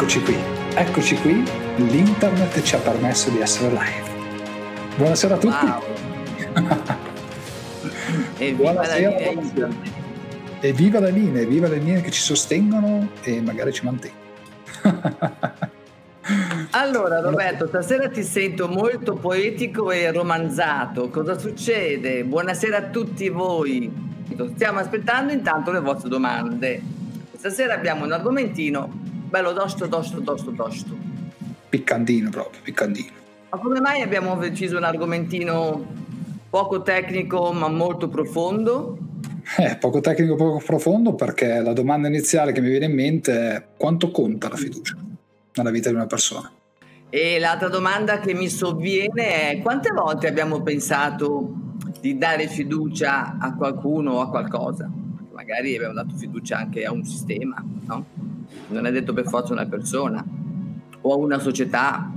[0.00, 0.36] Eccoci qui,
[0.76, 1.44] eccoci qui,
[1.76, 4.96] l'internet ci ha permesso di essere live.
[4.96, 5.66] Buonasera a tutti.
[5.66, 5.82] Wow.
[8.54, 9.68] Buonasera, la linea
[10.60, 14.22] E viva la linea, e viva le linee che ci sostengono e magari ci mantengono.
[16.70, 21.10] allora Roberto, stasera ti sento molto poetico e romanzato.
[21.10, 22.24] Cosa succede?
[22.24, 23.92] Buonasera a tutti voi.
[24.54, 26.80] Stiamo aspettando intanto le vostre domande.
[27.36, 30.96] Stasera abbiamo un argomentino bello tosto, tosto, tosto, tosto.
[31.68, 33.12] Piccantino proprio, piccantino.
[33.50, 35.86] Ma come mai abbiamo deciso un argomentino
[36.50, 38.98] poco tecnico ma molto profondo?
[39.58, 43.64] Eh, poco tecnico, poco profondo perché la domanda iniziale che mi viene in mente è
[43.76, 44.96] quanto conta la fiducia
[45.54, 46.50] nella vita di una persona?
[47.08, 51.52] E l'altra domanda che mi sovviene è quante volte abbiamo pensato
[52.00, 54.88] di dare fiducia a qualcuno o a qualcosa?
[55.32, 58.19] Magari abbiamo dato fiducia anche a un sistema, no?
[58.68, 60.24] Non è detto per forza una persona,
[61.02, 62.10] o una società,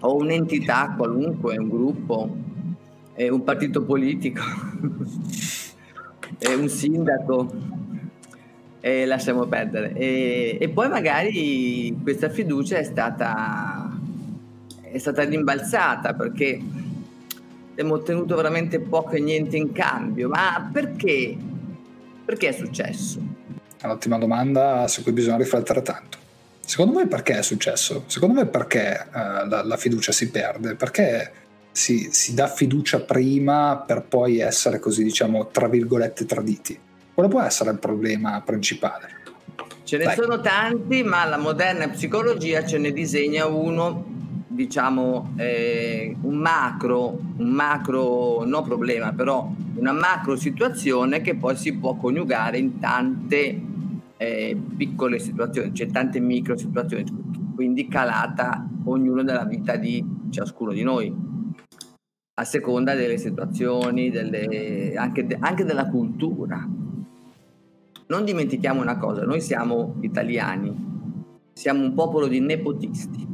[0.00, 2.36] o un'entità qualunque, un gruppo,
[3.16, 4.42] un partito politico,
[6.56, 7.52] un sindaco,
[8.80, 9.94] e lasciamo perdere.
[9.94, 13.90] E, e, poi magari questa fiducia è stata,
[14.82, 16.60] è stata rimbalzata perché
[17.70, 20.28] abbiamo ottenuto veramente poco e niente in cambio.
[20.28, 21.34] Ma perché?
[22.26, 23.33] Perché è successo?
[23.84, 26.16] È un'ottima domanda su cui bisogna riflettere tanto.
[26.64, 28.04] Secondo voi perché è successo?
[28.06, 30.74] Secondo me perché uh, la, la, fiducia si perde?
[30.74, 31.30] Perché
[31.70, 36.78] si, si, dà fiducia prima per poi essere così, diciamo, tra virgolette traditi?
[37.12, 39.20] Quale può essere il problema principale?
[39.82, 40.16] Ce ne Dai.
[40.16, 44.02] sono tanti, ma la moderna psicologia ce ne disegna uno,
[44.48, 51.74] diciamo, eh, un macro, un macro, no problema, però una macro situazione che poi si
[51.74, 53.72] può coniugare in tante
[54.24, 57.04] eh, piccole situazioni, cioè tante micro situazioni,
[57.54, 61.14] quindi calata ognuno nella vita di ciascuno di noi,
[62.36, 66.68] a seconda delle situazioni, delle, anche, de, anche della cultura.
[68.06, 70.74] Non dimentichiamo una cosa, noi siamo italiani,
[71.52, 73.33] siamo un popolo di nepotisti.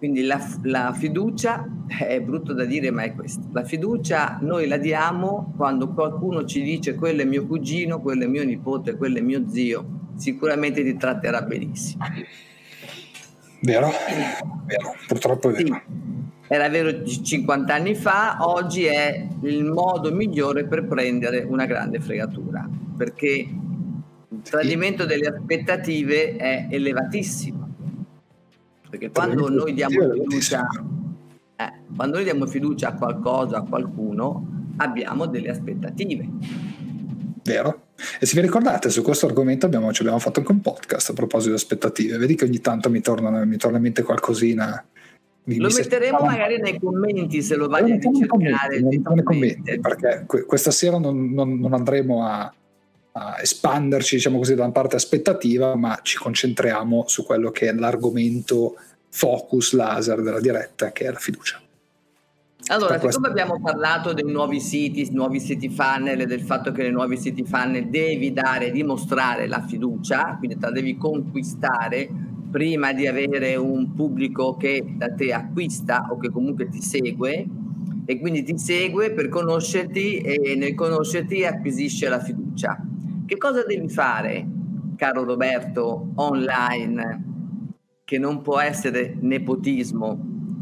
[0.00, 3.42] Quindi la, la, fiducia, è brutto da dire, ma è questo.
[3.52, 8.26] La fiducia noi la diamo quando qualcuno ci dice quello è mio cugino, quello è
[8.26, 9.84] mio nipote, quello è mio zio,
[10.16, 12.02] sicuramente ti tratterà benissimo.
[13.60, 13.90] Vero,
[14.64, 15.66] vero, purtroppo è vero.
[15.66, 15.82] Sì,
[16.48, 22.66] era vero 50 anni fa, oggi è il modo migliore per prendere una grande fregatura,
[22.96, 27.59] perché il tradimento delle aspettative è elevatissimo
[28.90, 30.66] perché quando noi diamo fiducia,
[31.56, 36.28] eh, quando noi diamo fiducia a qualcosa, a qualcuno, abbiamo delle aspettative.
[37.44, 37.88] Vero.
[38.18, 41.12] E se vi ricordate, su questo argomento abbiamo, ci abbiamo fatto anche un podcast a
[41.12, 42.18] proposito di aspettative.
[42.18, 44.84] Vedi che ogni tanto mi torna, mi torna in mente qualcosina.
[45.44, 48.80] Mi, lo mi metteremo magari nei commenti se lo vai a ricercare.
[48.80, 52.52] Nei commenti, perché questa sera non, non, non andremo a,
[53.20, 57.72] a espanderci, diciamo così, da una parte aspettativa, ma ci concentriamo su quello che è
[57.74, 58.76] l'argomento
[59.10, 61.60] focus laser della diretta, che è la fiducia.
[62.68, 63.26] Allora, siccome questo...
[63.26, 67.44] abbiamo parlato dei nuovi siti, nuovi siti funnel e del fatto che nei nuovi siti
[67.44, 72.08] funnel devi dare, dimostrare la fiducia, quindi te la devi conquistare
[72.50, 77.46] prima di avere un pubblico che da te acquista o che comunque ti segue
[78.06, 82.84] e quindi ti segue per conoscerti e nel conoscerti acquisisce la fiducia.
[83.30, 84.44] Che cosa devi fare,
[84.96, 87.68] caro Roberto, online,
[88.04, 90.18] che non può essere nepotismo,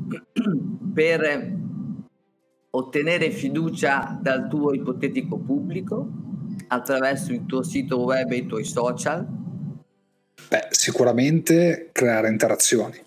[0.92, 1.56] per
[2.68, 6.10] ottenere fiducia dal tuo ipotetico pubblico
[6.66, 9.26] attraverso il tuo sito web e i tuoi social?
[10.50, 13.02] Beh, sicuramente creare interazioni,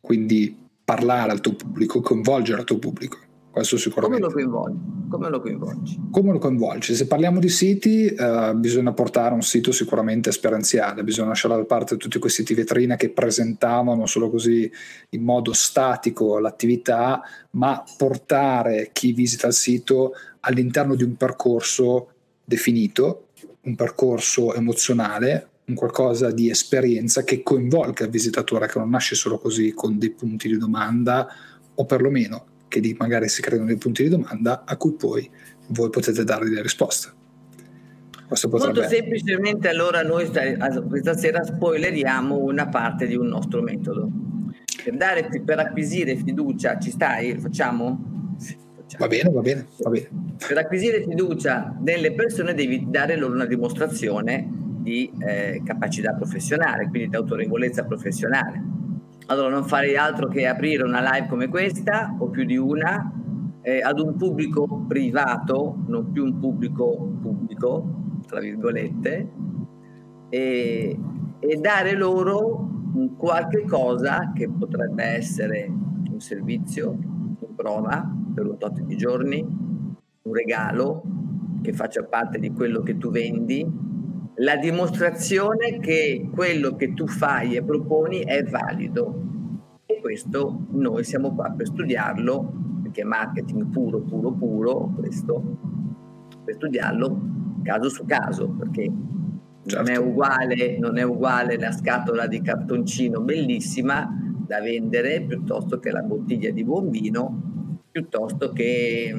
[0.00, 3.25] quindi parlare al tuo pubblico, coinvolgere il tuo pubblico
[3.56, 4.26] questo sicuramente.
[4.26, 5.08] Come lo coinvolgi?
[5.08, 6.00] Come lo coinvolgi?
[6.10, 6.94] Come lo coinvolgi?
[6.94, 11.96] Se parliamo di siti, eh, bisogna portare un sito sicuramente esperienziale, bisogna lasciare da parte
[11.96, 14.70] tutti quei siti vetrina che presentavano solo così
[15.10, 17.22] in modo statico l'attività,
[17.52, 22.10] ma portare chi visita il sito all'interno di un percorso
[22.44, 23.28] definito,
[23.62, 29.38] un percorso emozionale, un qualcosa di esperienza che coinvolga il visitatore, che non nasce solo
[29.38, 31.26] così con dei punti di domanda
[31.74, 35.28] o perlomeno che di, magari si creano dei punti di domanda a cui poi
[35.68, 37.12] voi potete dare delle risposte.
[38.28, 40.28] Questo Molto semplicemente allora noi
[40.88, 44.10] questa sera spoileriamo una parte di un nostro metodo.
[44.84, 47.38] Per, dare, per acquisire fiducia, ci stai?
[47.38, 48.34] Facciamo?
[48.74, 49.04] Facciamo.
[49.04, 50.08] Va bene, va bene, va bene.
[50.44, 54.48] Per acquisire fiducia nelle persone devi dare loro una dimostrazione
[54.80, 58.75] di eh, capacità professionale, quindi di autorevolezza professionale.
[59.26, 63.12] Allora non farei altro che aprire una live come questa o più di una
[63.60, 69.28] eh, ad un pubblico privato, non più un pubblico pubblico, tra virgolette,
[70.28, 70.98] e,
[71.40, 78.56] e dare loro un qualche cosa che potrebbe essere un servizio in prova per un
[78.58, 81.02] tot di giorni, un regalo
[81.62, 83.66] che faccia parte di quello che tu vendi,
[84.36, 89.22] la dimostrazione che quello che tu fai e proponi è valido.
[89.86, 95.58] E questo noi siamo qua per studiarlo, perché è marketing puro, puro, puro, questo,
[96.44, 98.90] per studiarlo caso su caso, perché
[99.64, 99.76] certo.
[99.76, 104.08] non, è uguale, non è uguale la scatola di cartoncino bellissima
[104.46, 109.12] da vendere piuttosto che la bottiglia di buon vino, piuttosto che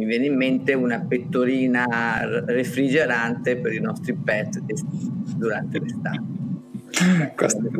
[0.00, 4.58] mi viene in mente una pettorina refrigerante per i nostri pet
[5.36, 6.38] durante l'estate.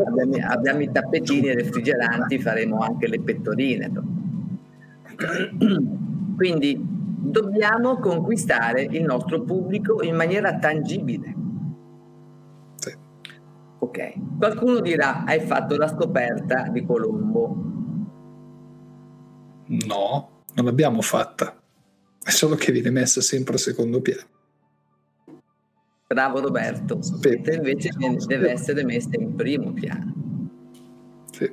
[0.05, 3.91] Abbiamo, abbiamo, i tappetini refrigeranti, faremo anche le pettorine.
[6.37, 11.35] Quindi dobbiamo conquistare il nostro pubblico in maniera tangibile.
[12.75, 12.95] Sì.
[13.79, 17.65] Ok, qualcuno dirà hai fatto la scoperta di Colombo.
[19.87, 21.60] No, non l'abbiamo fatta
[22.25, 24.29] solo che viene messa sempre a secondo piano.
[26.07, 27.55] Bravo Roberto, Sapete.
[27.55, 27.91] invece
[28.27, 30.49] deve essere messa in primo piano.
[31.31, 31.49] Sì.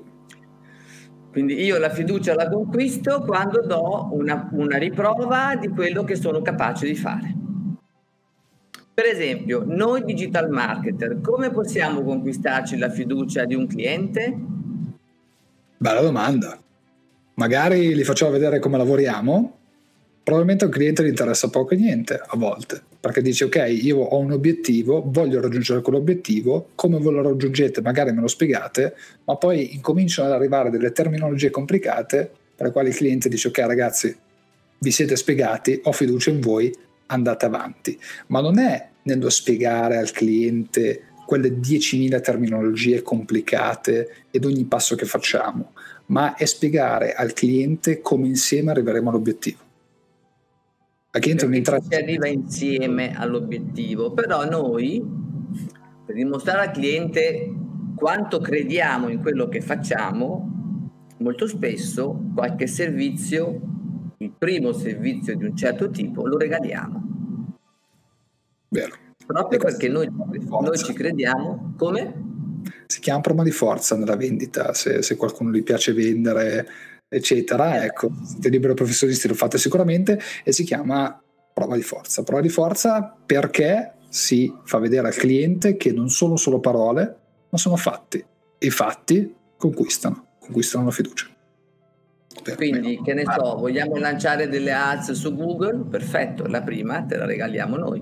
[1.31, 6.41] Quindi io la fiducia la conquisto quando do una, una riprova di quello che sono
[6.41, 7.35] capace di fare.
[8.91, 14.35] Per esempio, noi digital marketer, come possiamo conquistarci la fiducia di un cliente?
[15.77, 16.59] Bella domanda.
[17.35, 19.56] Magari gli facciamo vedere come lavoriamo
[20.27, 24.17] probabilmente al cliente gli interessa poco e niente a volte, perché dice ok, io ho
[24.17, 28.93] un obiettivo, voglio raggiungere quell'obiettivo, come ve lo raggiungete magari me lo spiegate,
[29.23, 33.57] ma poi incominciano ad arrivare delle terminologie complicate per le quali il cliente dice ok
[33.59, 34.13] ragazzi,
[34.79, 36.75] vi siete spiegati, ho fiducia in voi,
[37.05, 37.97] andate avanti.
[38.27, 45.05] Ma non è nello spiegare al cliente quelle 10.000 terminologie complicate ed ogni passo che
[45.05, 45.71] facciamo,
[46.07, 49.66] ma è spiegare al cliente come insieme arriveremo all'obiettivo
[51.45, 51.85] un'entrata.
[51.89, 55.03] Si arriva insieme all'obiettivo, però noi,
[56.05, 57.53] per dimostrare al cliente
[57.95, 60.57] quanto crediamo in quello che facciamo,
[61.17, 63.59] molto spesso qualche servizio,
[64.17, 67.05] il primo servizio di un certo tipo, lo regaliamo.
[68.69, 68.95] Vero.
[69.25, 72.25] Proprio perché noi, noi, ci crediamo come?
[72.85, 76.67] Si chiama prova di forza nella vendita, se, se qualcuno gli piace vendere
[77.07, 77.83] eccetera.
[77.83, 81.21] Ecco, siete libero professionisti, lo fate sicuramente e si chiama
[81.53, 82.23] prova di forza.
[82.23, 87.17] Prova di forza perché si fa vedere al cliente che non sono solo parole,
[87.49, 88.23] ma sono fatti.
[88.59, 91.27] E i fatti conquistano, conquistano la fiducia.
[92.43, 93.03] Per Quindi, me.
[93.03, 95.85] che ne so, vogliamo lanciare delle ads su Google?
[95.89, 98.01] Perfetto, la prima te la regaliamo noi.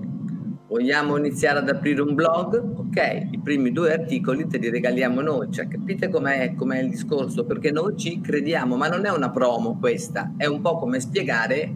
[0.68, 2.60] Vogliamo iniziare ad aprire un blog?
[2.76, 5.52] Ok, i primi due articoli te li regaliamo noi.
[5.52, 7.44] Cioè, capite com'è, com'è il discorso?
[7.44, 11.72] Perché noi ci crediamo, ma non è una promo questa, è un po' come spiegare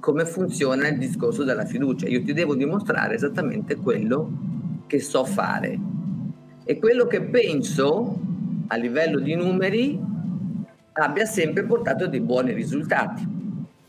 [0.00, 2.08] come funziona il discorso della fiducia.
[2.08, 4.28] Io ti devo dimostrare esattamente quello
[4.88, 5.78] che so fare
[6.64, 8.18] e quello che penso
[8.66, 10.00] a livello di numeri
[10.94, 13.24] abbia sempre portato dei buoni risultati.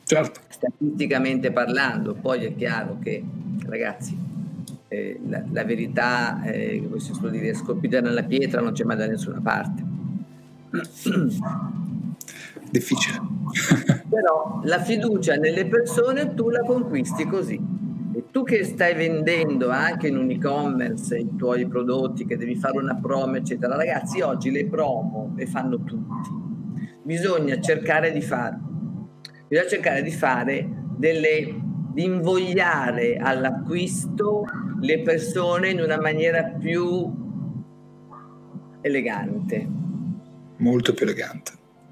[0.03, 0.39] Certo.
[0.47, 3.23] Statisticamente parlando, poi è chiaro che,
[3.65, 4.15] ragazzi,
[4.93, 8.97] eh, la, la, verità, eh, come si suol dire, scolpita nella pietra non c'è mai
[8.97, 9.83] da nessuna parte.
[12.69, 13.19] Difficile.
[14.07, 17.59] Però la fiducia nelle persone tu la conquisti così.
[18.15, 22.77] E tu che stai vendendo anche in un e-commerce i tuoi prodotti, che devi fare
[22.77, 26.29] una promo, eccetera, ragazzi, oggi le promo le fanno tutti.
[27.01, 28.59] Bisogna cercare di fare,
[29.47, 34.45] bisogna cercare di fare delle di invogliare all'acquisto
[34.83, 37.09] le persone in una maniera più
[38.81, 39.67] elegante.
[40.57, 41.51] Molto più elegante.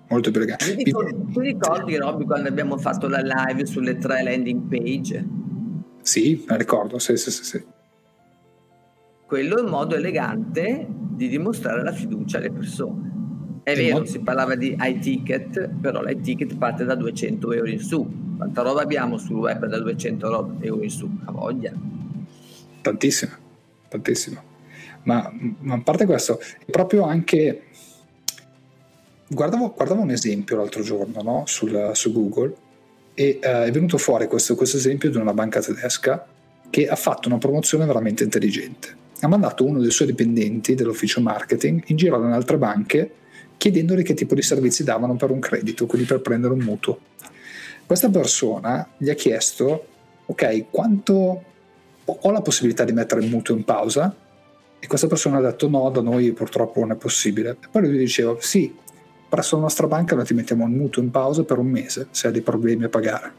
[0.10, 0.76] Molto più elegante.
[0.76, 5.26] Ti ricordi, ti ricordi Robby quando abbiamo fatto la live sulle tre landing page?
[6.02, 7.64] Sì, la ricordo, sì, sì, sì, sì.
[9.26, 13.10] Quello è un modo elegante di dimostrare la fiducia alle persone.
[13.64, 14.06] È vero, modo...
[14.06, 18.36] si parlava di iTicket, però l'iTicket parte da 200 euro in su.
[18.36, 21.10] Quanta roba abbiamo sul web da 200 euro in su?
[21.24, 21.91] A voglia
[22.82, 23.32] tantissimo,
[23.88, 24.44] tantissimo.
[25.04, 27.64] Ma, ma, a parte questo, proprio anche...
[29.28, 31.44] Guardavo, guardavo un esempio l'altro giorno no?
[31.46, 32.54] Sul, su Google
[33.14, 36.26] e uh, è venuto fuori questo, questo esempio di una banca tedesca
[36.70, 38.96] che ha fatto una promozione veramente intelligente.
[39.22, 43.12] ha mandato uno dei suoi dipendenti dell'ufficio marketing in giro ad altre banche
[43.62, 46.98] chiedendogli che tipo di servizi davano per un credito, quindi per prendere un mutuo.
[47.86, 49.86] Questa persona gli ha chiesto,
[50.26, 51.44] ok, quanto
[52.22, 54.14] ho la possibilità di mettere il mutuo in pausa?
[54.80, 57.58] E questa persona ha detto no, da noi purtroppo non è possibile.
[57.62, 58.76] E poi lui diceva sì,
[59.30, 62.28] presso la nostra banca noi ti mettiamo il mutuo in pausa per un mese se
[62.28, 63.32] hai dei problemi a pagare.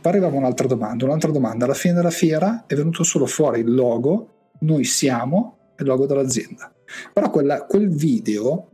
[0.00, 1.64] Poi arrivava un'altra domanda, un'altra domanda.
[1.64, 4.28] Alla fine della fiera è venuto solo fuori il logo,
[4.60, 6.72] noi siamo, il logo dell'azienda.
[7.12, 8.68] Però quella, quel video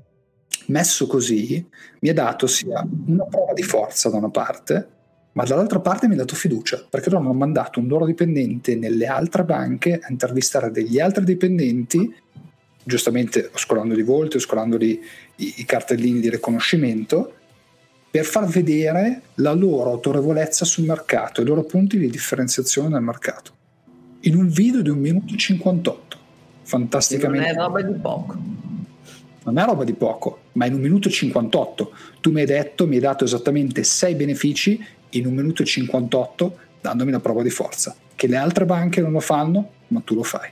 [0.66, 1.68] messo così
[2.00, 4.88] mi ha dato sia una prova di forza da una parte,
[5.32, 9.06] ma dall'altra parte mi ha dato fiducia, perché loro hanno mandato un loro dipendente nelle
[9.06, 12.12] altre banche a intervistare degli altri dipendenti,
[12.82, 15.00] giustamente oscolando di volti, oscolando i,
[15.36, 17.34] i cartellini di riconoscimento,
[18.10, 23.52] per far vedere la loro autorevolezza sul mercato, i loro punti di differenziazione nel mercato.
[24.22, 26.18] In un video di un minuto e 58,
[26.62, 27.52] fantasticamente.
[27.52, 28.68] Non è roba di poco
[29.42, 32.86] non è roba di poco, ma in un minuto e 58 tu mi hai detto,
[32.86, 37.50] mi hai dato esattamente 6 benefici in un minuto e 58 dandomi una prova di
[37.50, 40.48] forza, che le altre banche non lo fanno, ma tu lo fai,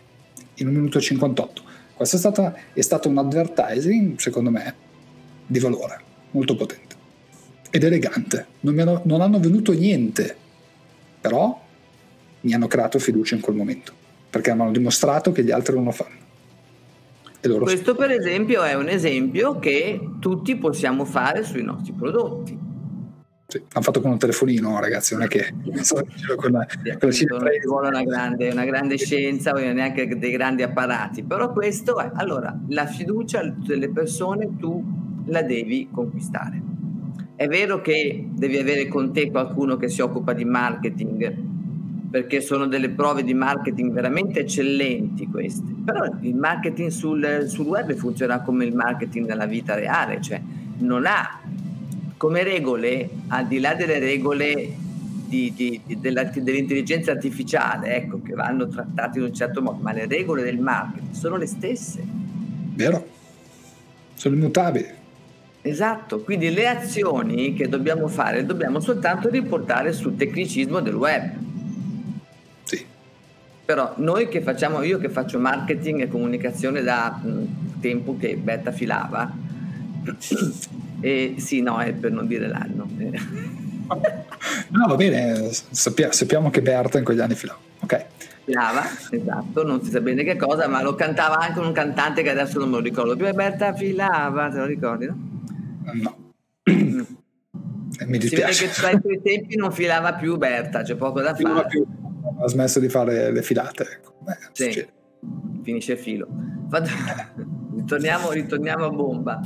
[0.55, 1.63] in un minuto e 58.
[1.95, 4.75] Questo è, stata, è stato un advertising, secondo me,
[5.47, 6.01] di valore,
[6.31, 6.97] molto potente
[7.71, 8.47] ed elegante.
[8.61, 10.37] Non, hanno, non hanno venuto niente,
[11.21, 11.61] però
[12.41, 13.93] mi hanno creato fiducia in quel momento,
[14.31, 16.27] perché hanno dimostrato che gli altri non lo fanno.
[17.41, 22.68] Questo per esempio è un esempio che tutti possiamo fare sui nostri prodotti.
[23.51, 25.55] Sì, hanno fatto con un telefonino, ragazzi, non è che
[26.37, 26.67] con la,
[26.99, 31.99] con la vuole una grande, una grande scienza, non neanche dei grandi apparati, però questo
[31.99, 34.85] è, allora, la fiducia delle persone tu
[35.29, 36.61] la devi conquistare.
[37.37, 41.35] È vero che devi avere con te qualcuno che si occupa di marketing,
[42.11, 45.75] perché sono delle prove di marketing veramente eccellenti queste.
[45.87, 50.39] Però il marketing sul, sul, web funziona come il marketing nella vita reale, cioè
[50.81, 51.41] non ha
[52.19, 54.71] come regole, al di là delle regole
[55.27, 60.07] di, di, della, dell'intelligenza artificiale, ecco, che vanno trattate in un certo modo, ma le
[60.07, 62.05] regole del marketing sono le stesse.
[62.75, 63.07] Vero,
[64.13, 64.97] sono immutabili.
[65.63, 71.47] Esatto, quindi le azioni che dobbiamo fare dobbiamo soltanto riportare sul tecnicismo del web
[73.69, 78.73] però noi che facciamo, io che faccio marketing e comunicazione da mh, tempo che Berta
[78.73, 79.31] filava,
[81.01, 82.89] e sì, no, è per non dire l'anno.
[84.69, 87.59] no, va bene, sappia, sappiamo che Berta in quegli anni filava.
[87.81, 88.05] Ok.
[88.45, 92.31] Filava, esatto, non si sa bene che cosa, ma lo cantava anche un cantante che
[92.31, 93.31] adesso non me lo ricordo più.
[93.33, 95.17] Berta filava, te lo ricordi, no?
[95.93, 96.17] No.
[96.71, 97.01] Mm.
[98.07, 98.69] Mi dispiace.
[98.69, 101.67] Che ai tuoi tempi non filava più Berta, c'è poco da fare.
[101.69, 101.87] Più
[102.41, 103.83] ha smesso di fare le filate.
[103.83, 104.15] Ecco.
[104.21, 104.87] Beh, sì,
[105.63, 106.29] finisce il filo.
[107.75, 109.41] ritorniamo, ritorniamo a bomba.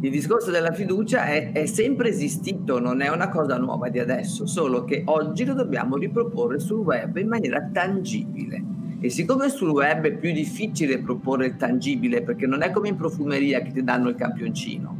[0.00, 4.46] Il discorso della fiducia è, è, sempre esistito, non è una cosa nuova di adesso,
[4.46, 8.62] solo che oggi lo dobbiamo riproporre sul web in maniera tangibile.
[9.00, 12.96] E siccome sul web è più difficile proporre il tangibile, perché non è come in
[12.96, 14.96] profumeria che ti danno il campioncino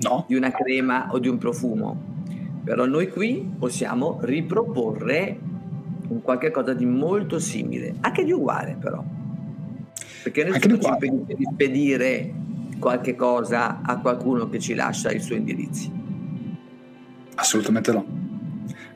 [0.00, 0.24] no.
[0.28, 1.96] di una crema o di un profumo,
[2.64, 5.38] però noi qui possiamo riproporre
[6.08, 9.02] un qualche cosa di molto simile, anche di uguale però.
[10.22, 12.32] Perché nessuno ci impedisce di spedire
[12.78, 15.90] qualche cosa a qualcuno che ci lascia i suoi indirizzi.
[17.34, 18.04] Assolutamente no.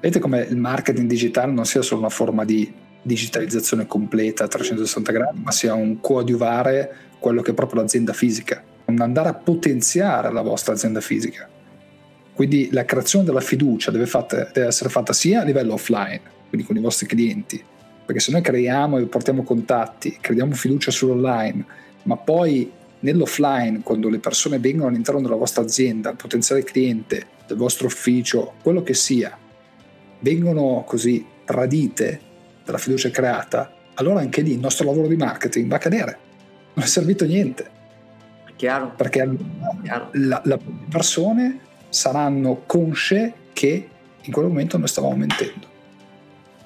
[0.00, 2.72] Vedete come il marketing digitale non sia solo una forma di
[3.02, 8.62] digitalizzazione completa a 360 gradi, ma sia un coadiuvare quello che è proprio l'azienda fisica,
[8.86, 11.48] un andare a potenziare la vostra azienda fisica.
[12.34, 16.66] Quindi la creazione della fiducia deve, fatta, deve essere fatta sia a livello offline, quindi
[16.66, 17.62] con i vostri clienti.
[18.04, 21.64] Perché se noi creiamo e portiamo contatti, creiamo fiducia sull'online,
[22.04, 22.70] ma poi
[23.02, 28.54] nell'offline, quando le persone vengono all'interno della vostra azienda, il potenziale cliente, del vostro ufficio,
[28.62, 29.36] quello che sia,
[30.20, 32.20] vengono così tradite
[32.64, 36.18] dalla fiducia creata, allora anche lì il nostro lavoro di marketing va a cadere.
[36.74, 37.70] Non è servito niente.
[38.56, 38.92] Chiaro.
[38.96, 39.28] Perché
[39.82, 40.08] Chiaro.
[40.12, 43.88] le persone saranno consce che
[44.20, 45.66] in quel momento noi stavamo mentendo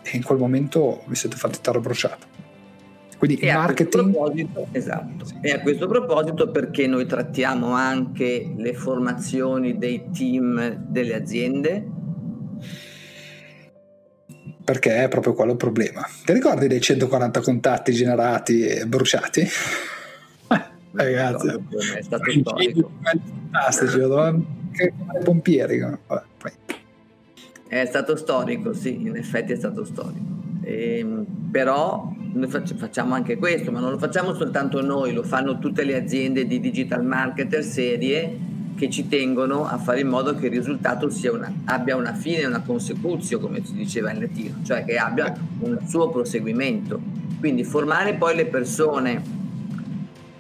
[0.02, 2.26] e in quel momento vi siete fatti terra bruciata.
[3.19, 4.49] Quindi e il marketing...
[4.73, 5.25] esatto.
[5.25, 5.35] Sì.
[5.41, 11.87] E a questo proposito perché noi trattiamo anche le formazioni dei team delle aziende?
[14.63, 16.07] Perché è proprio quello il problema.
[16.25, 19.41] Ti ricordi dei 140 contatti generati e bruciati?
[20.99, 21.49] Eh, ragazzi,
[21.97, 22.91] è stato storico.
[23.03, 23.99] Fantastici,
[24.73, 24.93] che
[25.23, 25.79] pompieri.
[25.79, 26.53] Vabbè, poi.
[27.69, 30.35] È stato storico, sì, in effetti è stato storico.
[30.63, 32.13] Ehm, però
[32.76, 36.61] facciamo anche questo, ma non lo facciamo soltanto noi, lo fanno tutte le aziende di
[36.61, 41.97] digital marketer serie che ci tengono a fare in modo che il risultato una, abbia
[41.97, 47.00] una fine, una consecutio, come si diceva in latino, cioè che abbia un suo proseguimento.
[47.40, 49.45] Quindi formare poi le persone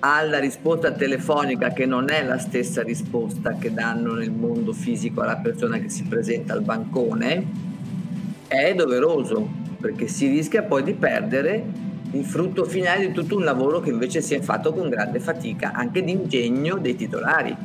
[0.00, 5.36] alla risposta telefonica che non è la stessa risposta che danno nel mondo fisico alla
[5.36, 7.44] persona che si presenta al bancone
[8.46, 9.48] è doveroso
[9.80, 11.64] perché si rischia poi di perdere
[12.18, 15.72] il frutto finale di tutto un lavoro che invece si è fatto con grande fatica,
[15.72, 17.56] anche di ingegno dei titolari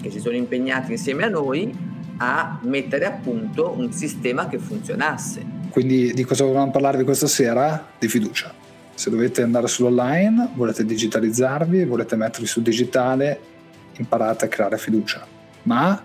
[0.00, 1.72] che si sono impegnati insieme a noi
[2.18, 5.44] a mettere a punto un sistema che funzionasse.
[5.70, 7.92] Quindi di cosa volevamo parlarvi questa sera?
[7.98, 8.52] Di fiducia.
[8.94, 13.40] Se dovete andare sull'online, volete digitalizzarvi, volete mettervi sul digitale,
[13.96, 15.26] imparate a creare fiducia.
[15.62, 16.00] Ma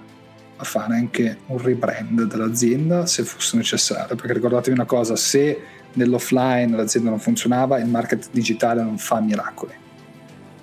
[0.56, 5.60] a fare anche un rebrand dell'azienda se fosse necessario, perché ricordatevi una cosa, se
[6.00, 9.74] nell'offline l'azienda non funzionava, il marketing digitale non fa miracoli.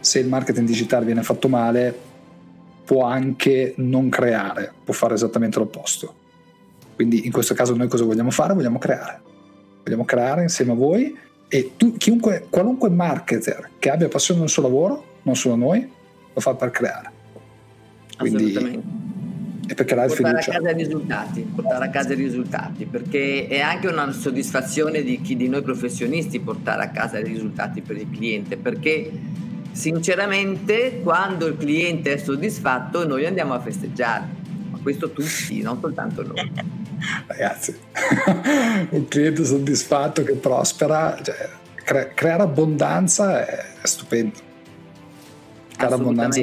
[0.01, 1.97] Se il marketing digitale viene fatto male,
[2.85, 6.15] può anche non creare, può fare esattamente l'opposto.
[6.95, 8.55] Quindi in questo caso noi cosa vogliamo fare?
[8.55, 9.21] Vogliamo creare.
[9.83, 11.17] Vogliamo creare insieme a voi
[11.49, 15.89] e tu, chiunque, qualunque marketer che abbia passione nel suo lavoro, non solo noi,
[16.33, 17.11] lo fa per creare.
[18.17, 18.83] Quindi
[19.69, 20.51] e per creare portare fiducia.
[20.51, 25.21] a casa i risultati, portare a casa i risultati, perché è anche una soddisfazione di
[25.21, 29.11] chi di noi professionisti portare a casa i risultati per il cliente, perché
[29.73, 34.29] sinceramente quando il cliente è soddisfatto noi andiamo a festeggiare,
[34.71, 36.53] ma questo tutti, non soltanto noi.
[37.27, 37.77] Ragazzi,
[38.91, 44.45] un cliente soddisfatto che prospera, cioè, cre- creare abbondanza è, è stupendo.
[45.77, 46.41] Creare abbondanza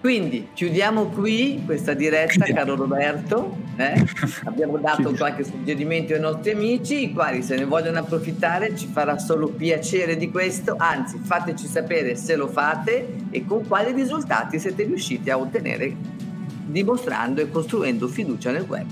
[0.00, 3.56] quindi chiudiamo qui questa diretta, caro Roberto.
[3.76, 4.04] Eh?
[4.44, 9.18] Abbiamo dato qualche suggerimento ai nostri amici, i quali se ne vogliono approfittare ci farà
[9.18, 10.76] solo piacere di questo.
[10.78, 15.96] Anzi, fateci sapere se lo fate e con quali risultati siete riusciti a ottenere
[16.66, 18.86] dimostrando e costruendo fiducia nel web.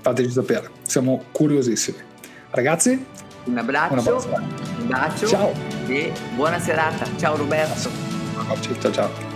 [0.00, 1.98] Fateci sapere, siamo curiosissimi.
[2.50, 3.04] Ragazzi,
[3.44, 5.52] un abbraccio, un bacio ciao.
[5.86, 7.06] e buona serata.
[7.16, 7.90] Ciao Roberto.
[8.80, 9.33] Ciao ciao.